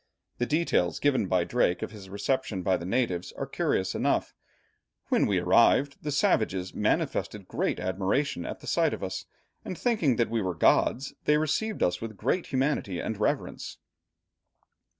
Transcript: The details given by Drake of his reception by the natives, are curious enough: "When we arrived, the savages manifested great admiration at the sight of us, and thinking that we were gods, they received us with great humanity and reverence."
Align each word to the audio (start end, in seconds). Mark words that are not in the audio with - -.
The 0.39 0.47
details 0.47 0.99
given 0.99 1.27
by 1.27 1.43
Drake 1.43 1.83
of 1.83 1.91
his 1.91 2.09
reception 2.09 2.63
by 2.63 2.75
the 2.75 2.87
natives, 2.87 3.31
are 3.33 3.45
curious 3.45 3.93
enough: 3.93 4.33
"When 5.09 5.27
we 5.27 5.37
arrived, 5.37 5.97
the 6.01 6.09
savages 6.11 6.73
manifested 6.73 7.47
great 7.47 7.79
admiration 7.79 8.43
at 8.43 8.61
the 8.61 8.65
sight 8.65 8.95
of 8.95 9.03
us, 9.03 9.27
and 9.63 9.77
thinking 9.77 10.15
that 10.15 10.31
we 10.31 10.41
were 10.41 10.55
gods, 10.55 11.13
they 11.25 11.37
received 11.37 11.83
us 11.83 12.01
with 12.01 12.17
great 12.17 12.47
humanity 12.47 12.99
and 12.99 13.19
reverence." 13.19 13.77